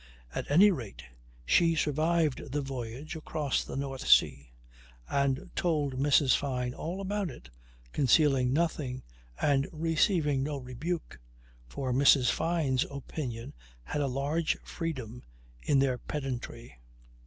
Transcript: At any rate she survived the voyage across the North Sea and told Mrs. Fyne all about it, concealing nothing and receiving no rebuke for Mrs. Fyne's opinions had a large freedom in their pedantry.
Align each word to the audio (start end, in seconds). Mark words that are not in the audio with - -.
At 0.33 0.49
any 0.49 0.71
rate 0.71 1.03
she 1.45 1.75
survived 1.75 2.51
the 2.51 2.63
voyage 2.63 3.15
across 3.15 3.63
the 3.63 3.75
North 3.75 4.07
Sea 4.07 4.51
and 5.07 5.51
told 5.55 5.99
Mrs. 5.99 6.35
Fyne 6.35 6.73
all 6.73 7.01
about 7.01 7.29
it, 7.29 7.51
concealing 7.93 8.51
nothing 8.51 9.03
and 9.39 9.67
receiving 9.71 10.41
no 10.41 10.57
rebuke 10.57 11.19
for 11.67 11.93
Mrs. 11.93 12.31
Fyne's 12.31 12.83
opinions 12.89 13.53
had 13.83 14.01
a 14.01 14.07
large 14.07 14.57
freedom 14.63 15.23
in 15.61 15.77
their 15.77 15.99
pedantry. 15.99 16.79